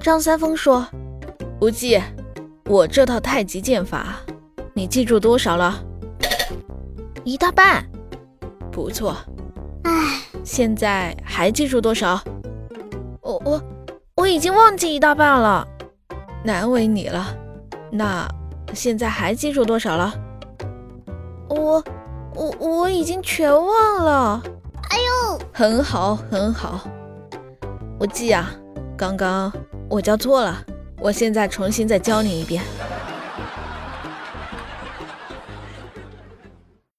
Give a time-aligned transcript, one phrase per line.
[0.00, 0.86] 张三丰说
[1.60, 2.00] ：“无忌，
[2.66, 4.16] 我这套太极剑法，
[4.72, 5.82] 你记住多少了？
[7.24, 7.84] 一大半。
[8.70, 9.16] 不错。
[9.82, 12.22] 唉，现在还记住多少？
[13.20, 13.62] 我我
[14.14, 15.66] 我已经忘记一大半了。
[16.44, 17.36] 难为你了。
[17.90, 18.26] 那
[18.72, 20.14] 现在还记住多少了？
[21.48, 21.82] 我
[22.34, 24.40] 我我已经全忘了。
[24.90, 24.96] 哎
[25.32, 26.88] 呦，很好很好。
[27.98, 28.48] 无忌啊，
[28.96, 29.52] 刚刚
[29.90, 30.64] 我教错了，
[31.00, 32.62] 我现在重新再教你一遍。